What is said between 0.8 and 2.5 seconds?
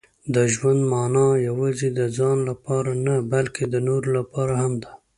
مانا یوازې د ځان